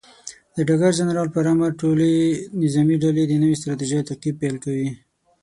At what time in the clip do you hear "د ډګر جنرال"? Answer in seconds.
0.55-1.29